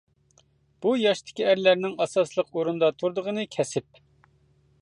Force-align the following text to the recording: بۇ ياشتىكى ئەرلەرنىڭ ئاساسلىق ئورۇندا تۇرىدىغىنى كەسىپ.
بۇ 0.85 0.93
ياشتىكى 1.01 1.45
ئەرلەرنىڭ 1.51 1.93
ئاساسلىق 2.05 2.51
ئورۇندا 2.57 2.93
تۇرىدىغىنى 3.03 3.49
كەسىپ. 3.57 4.05